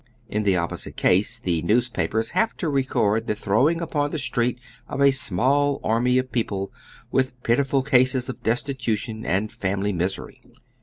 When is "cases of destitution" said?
7.83-9.23